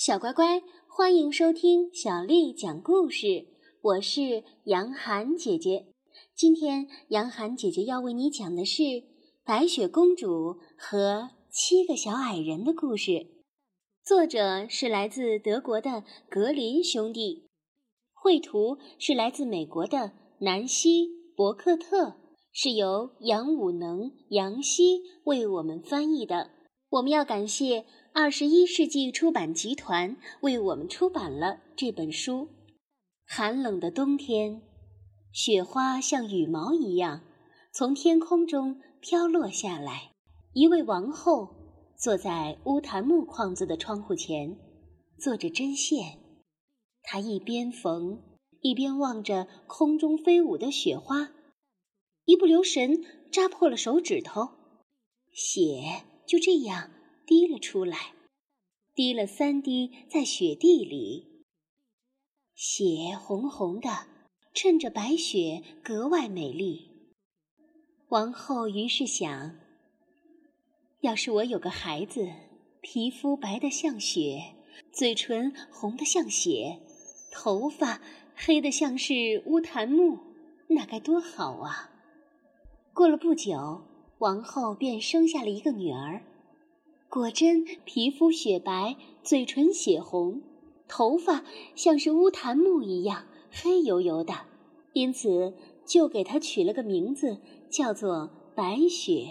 [0.00, 3.48] 小乖乖，欢迎收听小丽讲故事。
[3.82, 5.88] 我是杨涵姐姐。
[6.34, 8.82] 今天杨涵姐姐要为你讲的是
[9.44, 13.26] 《白雪公主和七个小矮人》的故事。
[14.02, 17.46] 作者是来自德国的格林兄弟，
[18.14, 22.16] 绘图是来自美国的南希·伯克特，
[22.54, 26.52] 是由杨武能、杨希为我们翻译的。
[26.88, 27.84] 我们要感谢。
[28.12, 32.48] 二十一世纪出版集团为我们出版了这本书。
[33.24, 34.62] 寒冷的冬天，
[35.32, 37.22] 雪花像羽毛一样
[37.72, 40.10] 从天空中飘落下来。
[40.52, 41.54] 一位王后
[41.96, 44.58] 坐在乌檀木框子的窗户前，
[45.16, 46.18] 做着针线。
[47.04, 48.20] 她一边缝，
[48.60, 51.30] 一边望着空中飞舞的雪花，
[52.24, 54.48] 一不留神扎破了手指头，
[55.32, 56.90] 血就这样。
[57.30, 58.14] 滴了出来，
[58.92, 61.44] 滴了三滴在雪地里。
[62.56, 63.88] 血红红的，
[64.52, 66.90] 衬着白雪格外美丽。
[68.08, 69.54] 王后于是想：
[71.02, 72.28] 要是我有个孩子，
[72.80, 74.56] 皮肤白得像雪，
[74.92, 76.80] 嘴唇红得像血，
[77.30, 78.02] 头发
[78.34, 80.18] 黑得像是乌檀木，
[80.66, 81.92] 那该多好啊！
[82.92, 83.84] 过了不久，
[84.18, 86.24] 王后便生下了一个女儿。
[87.10, 90.42] 果真，皮肤雪白，嘴唇血红，
[90.86, 91.44] 头发
[91.74, 94.32] 像是乌檀木一样黑油油的，
[94.92, 95.52] 因此
[95.84, 97.38] 就给她取了个名字，
[97.68, 99.26] 叫做白雪。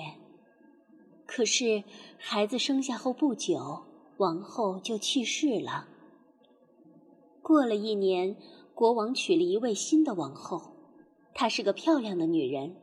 [1.25, 1.85] 可是，
[2.17, 3.83] 孩子生下后不久，
[4.17, 5.87] 王后就去世了。
[7.41, 8.35] 过了一年，
[8.75, 10.73] 国王娶了一位新的王后，
[11.33, 12.75] 她是个漂亮的女人，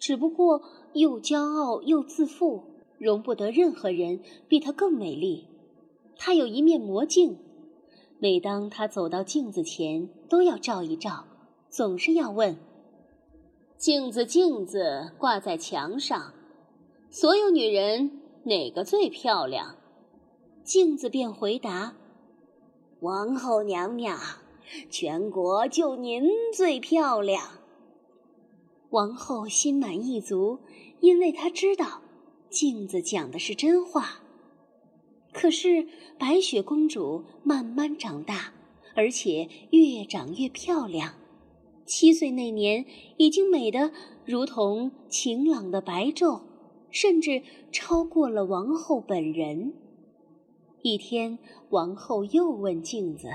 [0.00, 0.60] 只不过
[0.94, 2.64] 又骄傲又自负。
[3.00, 5.48] 容不得任何人比她更美丽。
[6.18, 7.38] 她有一面魔镜，
[8.18, 11.24] 每当她走到镜子前，都要照一照，
[11.70, 12.58] 总是要问
[13.78, 16.34] ：“镜子，镜子，挂在墙上，
[17.08, 19.76] 所有女人哪个最漂亮？”
[20.62, 21.96] 镜子便回答
[23.00, 24.18] ：“王后娘娘，
[24.90, 27.42] 全国就您最漂亮。”
[28.90, 30.58] 王后心满意足，
[31.00, 32.02] 因为她知道。
[32.50, 34.20] 镜子讲的是真话，
[35.32, 35.86] 可是
[36.18, 38.52] 白雪公主慢慢长大，
[38.96, 41.14] 而且越长越漂亮。
[41.86, 42.84] 七岁那年，
[43.18, 43.92] 已经美得
[44.24, 46.42] 如同晴朗的白昼，
[46.90, 49.72] 甚至超过了王后本人。
[50.82, 51.38] 一天，
[51.68, 53.28] 王后又问镜子：“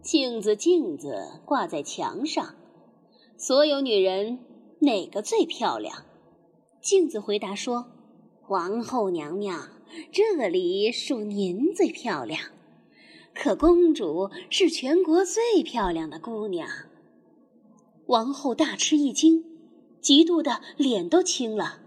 [0.00, 2.54] 镜子，镜子，挂在墙上，
[3.36, 4.38] 所有女人
[4.80, 6.04] 哪个最漂亮？”
[6.88, 7.84] 镜子回答说
[8.40, 9.68] ：“皇后娘娘，
[10.10, 12.40] 这里属您最漂亮，
[13.34, 16.66] 可公主是全国最漂亮的姑娘。”
[18.08, 19.44] 王后大吃一惊，
[20.00, 21.80] 嫉妒的脸都青了。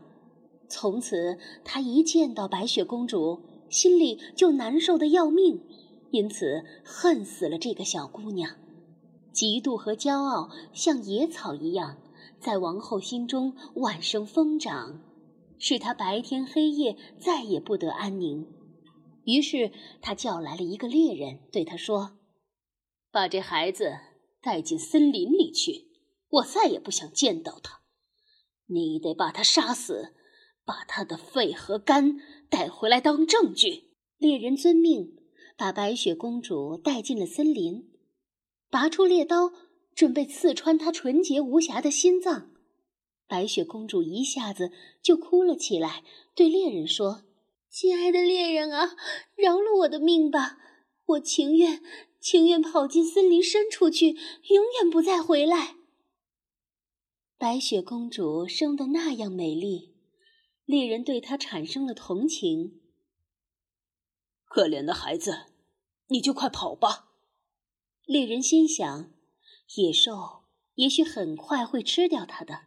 [0.69, 3.41] 从此，她一见到白雪公主，
[3.71, 5.63] 心里就难受的要命，
[6.11, 8.51] 因此恨死了这个小姑娘。
[9.33, 11.97] 嫉妒和骄傲像野草一样。
[12.41, 14.99] 在王后心中万生疯长，
[15.59, 18.47] 使她白天黑夜再也不得安宁。
[19.25, 19.71] 于是
[20.01, 22.17] 她叫来了一个猎人，对他说
[23.11, 23.93] ：“把这孩子
[24.41, 25.87] 带进森林里去，
[26.29, 27.81] 我再也不想见到他。
[28.65, 30.15] 你得把他杀死，
[30.65, 32.17] 把他的肺和肝
[32.49, 35.15] 带回来当证据。”猎人遵命，
[35.57, 37.89] 把白雪公主带进了森林，
[38.69, 39.51] 拔出猎刀。
[39.95, 42.51] 准备刺穿她纯洁无瑕的心脏，
[43.27, 44.71] 白雪公主一下子
[45.01, 46.03] 就哭了起来，
[46.35, 47.23] 对猎人说
[47.69, 48.95] ：“亲爱的猎人啊，
[49.35, 50.57] 饶了我的命吧！
[51.05, 51.81] 我情愿
[52.19, 54.17] 情愿跑进森林深处去，
[54.49, 55.75] 永远不再回来。”
[57.37, 59.95] 白雪公主生得那样美丽，
[60.65, 62.79] 猎人对她产生了同情。
[64.45, 65.45] 可怜的孩子，
[66.07, 67.09] 你就快跑吧！
[68.05, 69.11] 猎人心想。
[69.75, 70.43] 野兽
[70.75, 72.63] 也许很快会吃掉它的，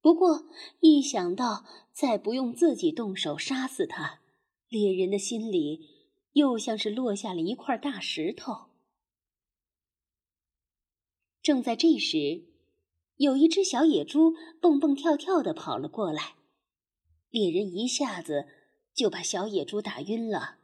[0.00, 0.46] 不过
[0.80, 4.20] 一想到再不用自己动手杀死它，
[4.68, 5.88] 猎人的心里
[6.32, 8.66] 又像是落下了一块大石头。
[11.42, 12.44] 正在这时，
[13.16, 16.34] 有一只小野猪蹦蹦跳跳的跑了过来，
[17.30, 18.46] 猎人一下子
[18.92, 20.58] 就把小野猪打晕了，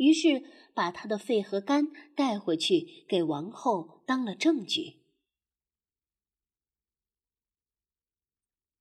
[0.00, 0.42] 于是
[0.74, 3.98] 把他的肺和肝带回去给王后。
[4.10, 4.96] 当了证据。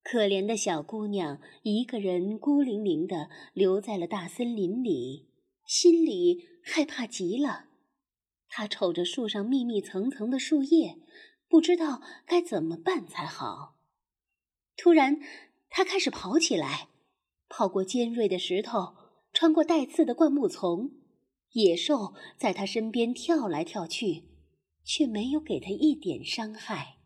[0.02, 5.30] 可怜的小姑娘一个人孤零零的留在了大森林里，
[5.68, 7.66] 心里害怕极了。
[8.48, 10.98] 他瞅着树上密密层层的树叶，
[11.48, 13.78] 不知道该怎么办才好。
[14.76, 15.20] 突然，
[15.70, 16.90] 他开始跑起来，
[17.48, 18.96] 跑过尖锐的石头，
[19.32, 20.99] 穿过带刺的灌木丛。
[21.52, 24.26] 野兽在他身边跳来跳去，
[24.84, 26.98] 却没有给他一点伤害。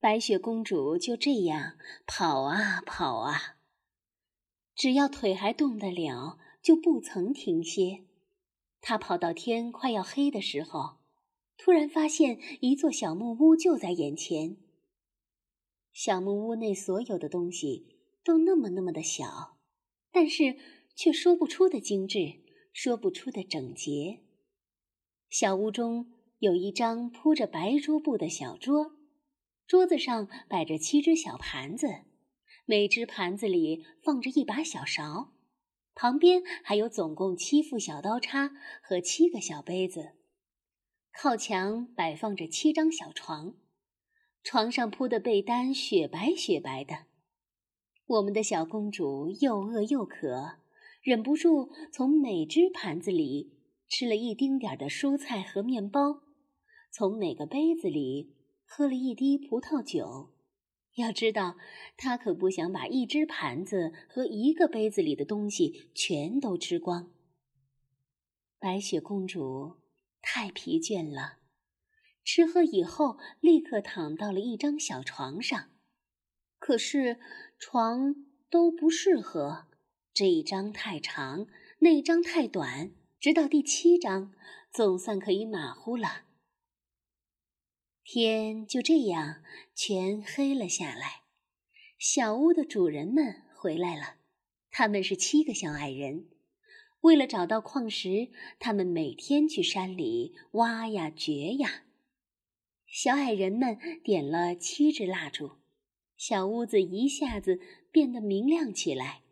[0.00, 1.76] 白雪公主就这样
[2.06, 3.56] 跑啊跑啊，
[4.74, 8.06] 只要腿还动得了，就不曾停歇。
[8.80, 11.00] 她跑到天快要黑的时候，
[11.58, 14.56] 突然发现一座小木屋就在眼前。
[15.92, 19.58] 小木屋内所有的东西都那么那么的小，
[20.10, 20.56] 但是
[20.96, 22.40] 却说不出的精致。
[22.72, 24.20] 说不出的整洁。
[25.28, 28.92] 小屋中有一张铺着白桌布的小桌，
[29.66, 32.04] 桌子上摆着七只小盘子，
[32.64, 35.32] 每只盘子里放着一把小勺，
[35.94, 38.50] 旁边还有总共七副小刀叉
[38.82, 40.16] 和七个小杯子。
[41.12, 43.56] 靠墙摆放着七张小床，
[44.42, 47.06] 床上铺的被单雪白雪白的。
[48.06, 50.59] 我们的小公主又饿又渴。
[51.02, 53.56] 忍不住从每只盘子里
[53.88, 56.20] 吃了一丁点儿的蔬菜和面包，
[56.92, 58.36] 从每个杯子里
[58.66, 60.34] 喝了一滴葡萄酒。
[60.96, 61.56] 要知道，
[61.96, 67.10] 他可不想把一只盘子和一个杯子里的东西全都吃光。
[68.58, 69.76] 白雪公主
[70.20, 71.38] 太疲倦了，
[72.22, 75.70] 吃喝以后立刻躺到了一张小床上，
[76.58, 77.18] 可是
[77.58, 78.14] 床
[78.50, 79.69] 都不适合。
[80.12, 81.46] 这一张太长，
[81.78, 84.34] 那一张太短，直到第七章，
[84.72, 86.24] 总算可以马虎了。
[88.02, 89.42] 天就这样
[89.74, 91.22] 全黑了下来。
[91.96, 94.16] 小屋的主人们回来了，
[94.70, 96.26] 他们是七个小矮人。
[97.02, 101.84] 为了找到矿石，他们每天去山里挖呀掘呀。
[102.86, 105.52] 小矮人们点了七支蜡烛，
[106.16, 107.60] 小屋子一下子
[107.92, 109.22] 变得明亮起来。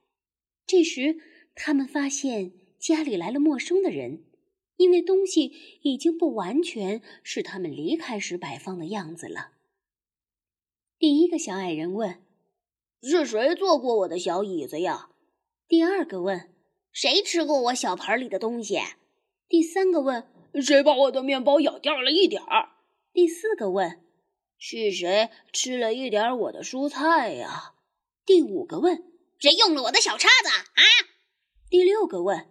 [0.69, 1.17] 这时，
[1.55, 4.23] 他们发现家里来了陌生的人，
[4.77, 5.51] 因为东西
[5.81, 9.53] 已经不完全是他们离开时摆放的样子了。
[10.99, 12.23] 第一个小矮人问
[13.03, 15.09] ：“是谁坐过我的小椅子呀？”
[15.67, 16.55] 第二个问
[16.93, 18.79] ：“谁吃过我小盆里的东西？”
[19.49, 20.29] 第三个问
[20.61, 22.73] ：“谁把我的面包咬掉了一点儿？”
[23.15, 24.05] 第四个问
[24.59, 27.73] ：“是谁吃了一点我的蔬菜呀？”
[28.27, 29.18] 第五个问。
[29.39, 30.83] 谁用了我的小叉子啊？
[31.71, 32.49] 第六个问：“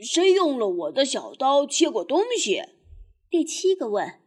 [0.00, 2.62] 谁用了我的小刀切过东西？”
[3.28, 4.20] 第七个问：“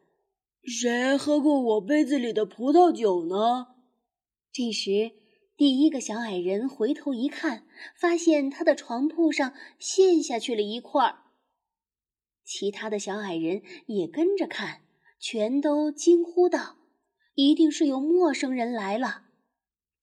[0.63, 3.67] 谁喝过我杯子里的葡萄酒呢？”
[4.53, 5.13] 这时，
[5.57, 7.65] 第一个小矮人回头一看，
[7.99, 11.23] 发现他的床铺上陷下去了一块儿。
[12.45, 14.83] 其他的小矮人也跟着看，
[15.19, 16.77] 全都惊呼道
[17.33, 19.22] ：“一定是有陌生人来了。”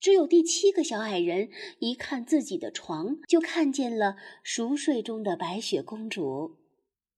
[0.01, 6.57] 只有第七个小矮人一看自己的床，就看见了熟睡中的白雪公主。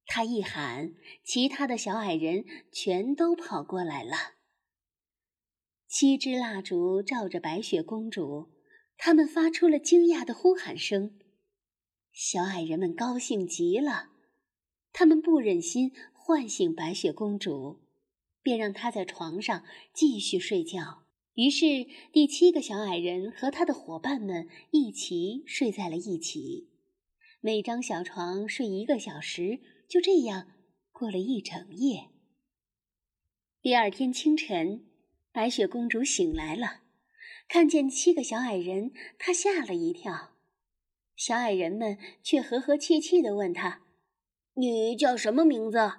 [0.06, 0.94] 他一喊，
[1.24, 2.44] 其他的小矮人
[2.74, 4.34] 全都跑过来了。
[5.88, 8.52] 七支蜡烛照着白雪公主，
[8.98, 11.18] 他们发出了惊讶的呼喊声。
[12.12, 14.10] 小矮人们高兴极了，
[14.92, 17.86] 他们不忍心唤醒白雪公主，
[18.42, 19.64] 便让她在床上
[19.94, 21.03] 继续睡觉。
[21.36, 26.70] 于是，第七个小矮人和他的伙伴们一起睡在了一起，
[27.42, 29.60] 每张小床睡一个小时，
[29.90, 30.48] 就这样
[30.92, 32.10] 过了一整夜。
[33.64, 34.86] 第二天清晨，
[35.32, 36.82] 白雪公主醒来了，
[37.48, 40.34] 看见七个小矮人，她吓了一跳。
[41.16, 43.82] 小矮人们却和和气气地问她
[44.54, 45.94] ：“你叫什么名字？”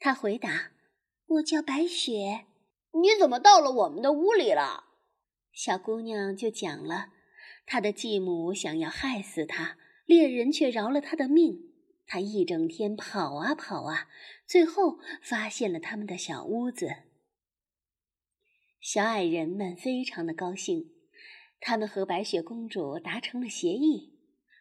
[0.00, 0.72] 她回答
[1.26, 2.46] ：“我叫白雪。”
[3.02, 4.84] 你怎么到了我们的屋里了？
[5.52, 7.12] 小姑娘就讲了，
[7.66, 11.72] 她的继母想要害死她，猎人却饶了她的命。
[12.06, 14.08] 她一整天跑啊跑啊，
[14.46, 16.88] 最后发现了他们的小屋子。
[18.80, 20.90] 小矮人们非常的高兴，
[21.58, 24.18] 他们和白雪公主达成了协议：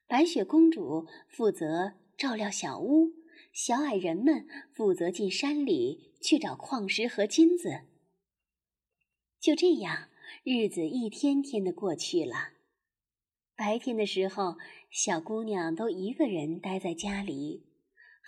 [0.07, 3.11] 白雪公主负责照料小屋，
[3.51, 7.81] 小矮人们负责进山里去找矿石和金子。
[9.43, 10.07] 就这样，
[10.45, 12.51] 日子一天天的过去了。
[13.57, 14.55] 白天的时候，
[14.89, 17.65] 小姑娘都一个人待在家里。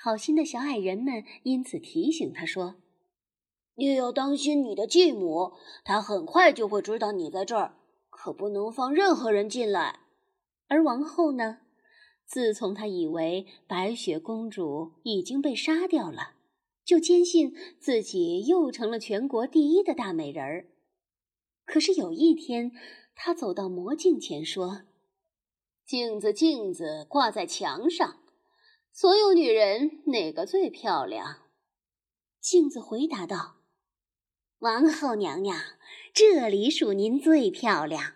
[0.04, 2.76] 好心的小矮人们因此提醒她说
[3.80, 5.54] ：“你要当心你的继母，
[5.86, 7.78] 她很快就会知道你在这儿，
[8.10, 10.02] 可不能放任何人进来。”
[10.68, 11.60] 而王后呢，
[12.26, 16.34] 自从她以为白雪公主已经被杀掉了，
[16.84, 20.68] 就坚信自己又成了全国第一的大美人儿。
[21.66, 22.72] 可是有一天，
[23.16, 24.84] 他走到魔镜前说
[25.86, 28.22] ：“镜子，镜子，挂在墙上，
[28.94, 31.44] 所有女人哪个最漂亮？”
[32.40, 33.56] 镜子回答道
[34.60, 35.60] ：“王后娘娘，
[36.14, 38.14] 这里属您最漂亮。”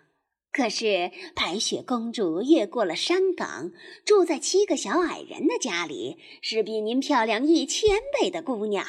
[0.52, 3.70] 可是白雪公主越过了山岗，
[4.04, 8.84] 住在七个小矮人的家里，是比您漂亮一千倍的姑娘。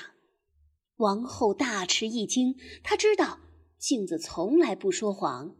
[0.97, 3.39] 王后大吃一惊，她知道
[3.81, 5.55] 镜子从来不说谎，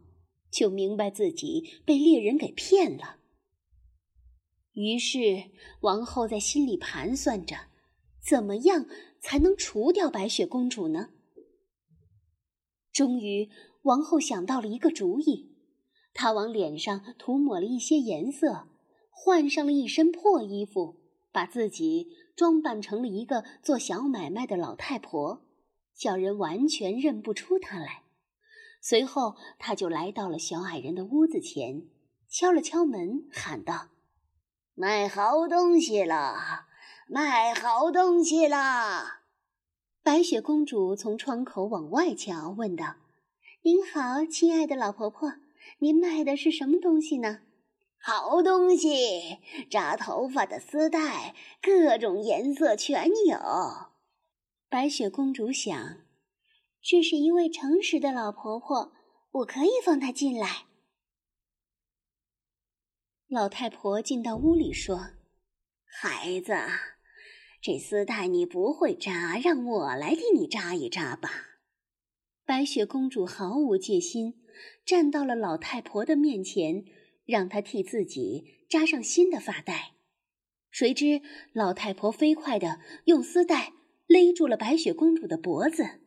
[0.48, 3.16] 就明白自己被猎人给骗了。
[4.74, 5.50] 于是
[5.80, 7.66] 王后在心里盘算着，
[8.24, 8.86] 怎么样
[9.20, 11.08] 才能除掉白雪公主呢？
[12.92, 13.50] 终于，
[13.82, 15.56] 王后想到了一个主意。
[16.14, 18.68] 她往脸上涂抹了一些颜色，
[19.10, 21.00] 换上了一身破衣服，
[21.32, 25.42] 把自己装扮成了一个做小买卖的老太婆，
[25.96, 28.04] 叫人完全认不出她来。
[28.84, 31.84] 随后，他就来到了小矮人的屋子前，
[32.28, 33.90] 敲了敲门，喊道
[34.74, 36.66] ：“卖好东西了，
[37.06, 39.20] 卖好东西了！”
[40.02, 42.96] 白雪公主从窗口往外瞧，问道
[43.62, 45.34] ：“您好，亲爱的老婆婆。”
[45.78, 47.42] 您卖的是什么东西呢？
[47.98, 49.38] 好东西，
[49.70, 53.38] 扎头发的丝带，各种颜色全有。
[54.68, 55.98] 白雪公主想，
[56.82, 58.92] 这是一位诚实的老婆婆，
[59.30, 60.66] 我可以放她进来。
[63.28, 65.10] 老太婆进到屋里说
[65.86, 66.54] ：“孩子，
[67.60, 71.30] 这丝带你不会扎，让我来替你扎一扎吧。”
[72.44, 74.40] 白雪公主毫无戒心。
[74.84, 76.84] 站到了老太婆的面前，
[77.24, 79.94] 让她替自己扎上新的发带。
[80.70, 81.22] 谁知
[81.52, 83.72] 老太婆飞快地用丝带
[84.06, 86.01] 勒住了白雪公主的脖子，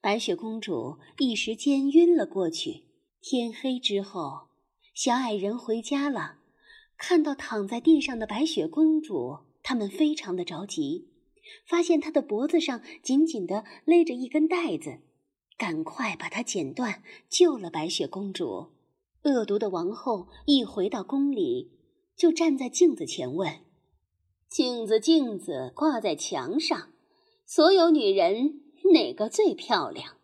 [0.00, 2.84] 白雪公主一时间晕了过去。
[3.20, 4.48] 天黑之后，
[4.94, 6.38] 小矮人回家了，
[6.96, 11.08] 看到躺在地上的白雪公主，他们非常的着急，
[11.66, 15.00] 发现她的脖子上紧紧的勒着一根带子。
[15.56, 18.68] 赶快把它剪断，救了白雪公主。
[19.24, 21.72] 恶毒的王后一回到宫里，
[22.16, 23.52] 就站在镜子前问
[24.48, 26.92] ：“镜子，镜子，挂在墙上，
[27.44, 28.60] 所有女人
[28.92, 30.16] 哪个最漂亮？”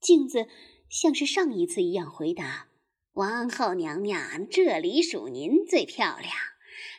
[0.00, 0.46] 镜子
[0.88, 2.68] 像是上一次一样回答
[3.14, 6.32] ：“王后娘娘，这里属您最漂亮。”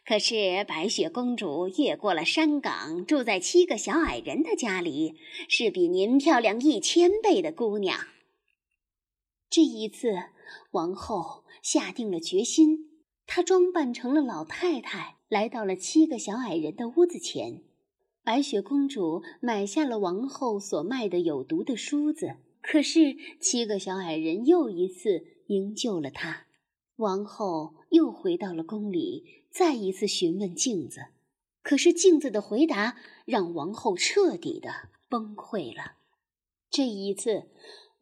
[0.05, 5.15] 可是白雪公主越过了山岗，住在七个小矮人的家里，
[5.47, 8.07] 是比您漂亮一千倍的姑娘。
[9.49, 10.15] 这一次，
[10.71, 12.89] 王后下定了决心，
[13.27, 17.63] 她装扮成了老太太，来到了七个小矮人的屋子前。
[18.29, 26.45] 白雪公主买下了王后所卖的有毒的梳子，可是七个小矮人又一次营救了她。
[26.97, 29.47] 王后又回到了宫里。
[29.51, 31.07] 再一次询问镜子，
[31.63, 35.93] 可是镜子的回答让王后彻底的崩溃了。
[36.69, 37.47] 这一次，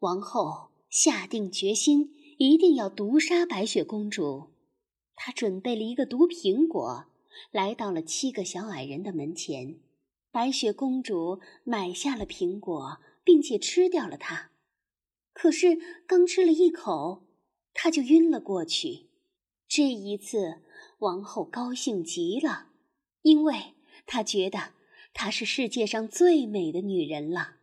[0.00, 4.50] 王后下定决心，一定要毒杀白雪公主。
[5.16, 7.06] 她准备了一个毒苹果，
[7.50, 9.78] 来到了七个小矮人的门前。
[10.30, 14.50] 白雪公主买下了苹果，并且吃掉了它。
[15.32, 17.26] 可是刚吃了一口，
[17.74, 19.08] 她就晕了过去。
[19.66, 20.62] 这一次。
[21.00, 22.70] 王后高兴极了，
[23.22, 24.74] 因为她觉得
[25.14, 27.58] 她是世界上最美的女人了。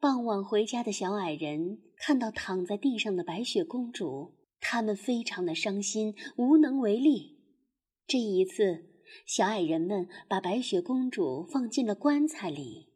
[0.00, 7.38] 傍晚回家的小矮人看到躺在地上的白雪公主，他们非常的伤心，无能为力。
[8.08, 8.86] 这一次，
[9.26, 12.88] 小矮人们把白雪公主放进了棺材里。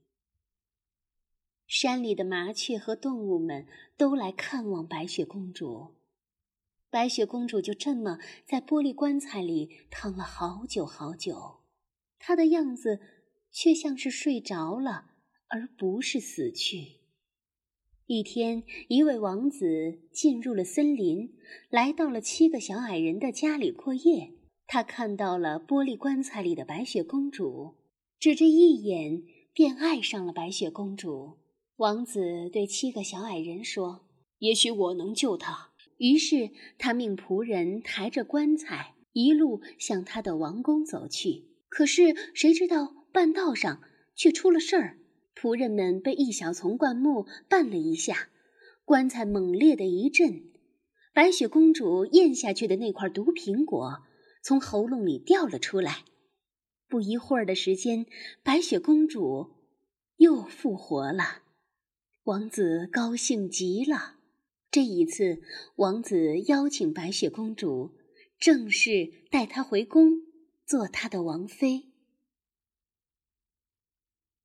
[1.66, 5.96] 山里的麻雀和动物们都来看望白雪公主。
[6.90, 11.60] 白雪公主就这么在玻璃棺材里躺了好久好久，
[12.18, 13.00] 她的样子
[13.50, 15.10] 却像是睡着了，
[15.48, 17.00] 而不是死去。
[18.06, 21.36] 一天，一位王子进入了森林，
[21.68, 24.37] 来到了七个小矮人的家里过夜。
[24.70, 27.76] 他看到了玻璃棺材里的白雪公主，
[28.20, 29.22] 只这一眼
[29.54, 31.38] 便爱上了白雪公主。
[31.76, 34.04] 王子对七个小矮人说
[34.40, 41.46] ：“也许我能救她。”于是他命仆人抬着棺材，一路向他的王宫走去。
[41.70, 43.80] 可是谁知道半道上
[44.14, 44.98] 却出了事儿，
[45.34, 48.28] 仆人们被一小丛灌木绊了一下，
[48.84, 50.42] 棺材猛烈的一震，
[51.14, 54.02] 白雪公主咽下去的那块毒苹果，
[54.48, 56.06] 从喉咙里掉了出来。
[56.86, 58.06] 不一会儿的时间，
[58.42, 59.50] 白雪公主
[60.16, 61.42] 又复活了。
[62.22, 64.16] 王子高兴极了。
[64.70, 65.42] 这一次，
[65.76, 67.98] 王子邀请白雪公主
[68.38, 70.22] 正式带她回宫，
[70.64, 71.88] 做他的王妃。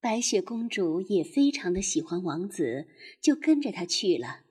[0.01, 2.89] 白雪公主也非常的喜欢王子，
[3.21, 4.41] 就跟着他去了。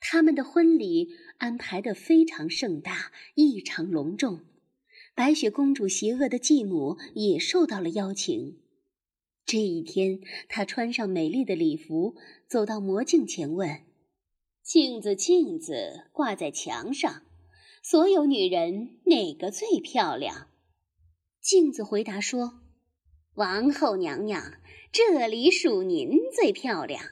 [0.00, 4.44] 他们的婚礼安排的非常盛大，异常隆重。
[5.16, 8.58] 白雪公主邪恶的继母也受到了邀请。
[9.46, 12.14] 这一天，她穿上美丽的礼服，
[12.46, 13.80] 走到魔镜前问
[14.62, 17.22] ：“镜子，镜子，挂在墙上，
[17.82, 20.48] 所有女人哪个最漂亮？”
[21.40, 22.60] 镜子回答说
[23.36, 24.60] ：“王后娘娘。”
[24.92, 27.02] 这里属您最漂亮，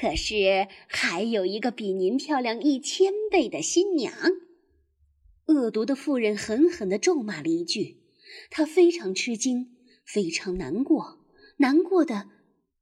[0.00, 4.12] 可是还有一个比您漂亮一千倍的新娘。
[5.48, 7.96] 恶毒的妇人狠狠地咒骂了一句，
[8.50, 9.74] 她非常吃惊，
[10.04, 11.24] 非常难过，
[11.56, 12.28] 难过的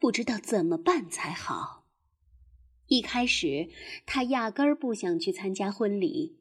[0.00, 1.86] 不知道怎么办才好。
[2.88, 3.68] 一开始，
[4.04, 6.36] 她压根儿不想去参加婚礼，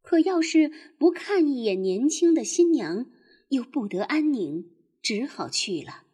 [0.00, 3.06] 可要是不看一眼年轻的新娘，
[3.50, 4.70] 又不得安宁，
[5.02, 6.04] 只好去了。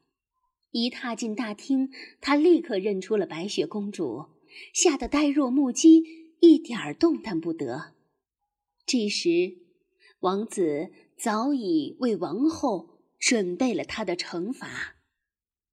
[0.72, 4.26] 一踏进大厅，他立刻认出了白雪公主，
[4.72, 6.02] 吓得呆若木鸡，
[6.40, 7.93] 一点儿动弹不得。
[8.86, 9.58] 这时，
[10.20, 14.96] 王子早已为王后准备了他的惩罚。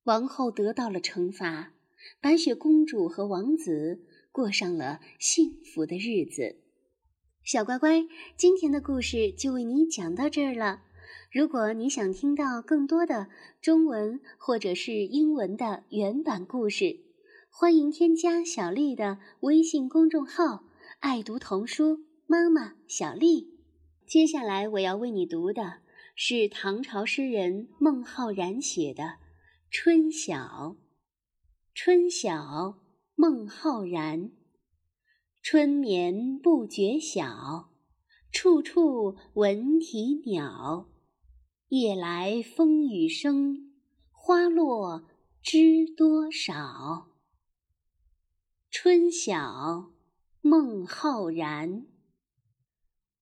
[0.03, 1.73] 王后得到了惩罚，
[2.21, 4.01] 白雪公主和王子
[4.31, 6.57] 过上了幸福的日子。
[7.43, 10.83] 小乖乖，今天的故事就为你讲到这儿了。
[11.31, 13.27] 如果你想听到更多的
[13.61, 17.01] 中文或者是英文的原版故事，
[17.49, 20.65] 欢迎添加小丽的微信公众号
[20.99, 23.59] “爱读童书妈妈小丽”。
[24.07, 25.81] 接下来我要为你读的
[26.15, 29.03] 是唐朝诗人孟浩然写的
[29.69, 30.37] 《春晓》。
[31.75, 32.79] 春晓，
[33.15, 34.31] 孟浩然。
[35.41, 37.73] 春眠不觉晓，
[38.31, 40.87] 处处闻啼鸟。
[41.67, 43.73] 夜来风雨声，
[44.09, 45.03] 花落
[45.41, 47.09] 知多少。
[48.69, 49.91] 春晓，
[50.39, 51.87] 孟浩然。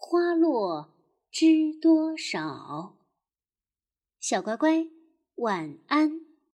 [0.00, 0.94] 花落
[1.30, 2.96] 知多少。
[4.20, 4.86] 小乖乖，
[5.34, 6.27] 晚安。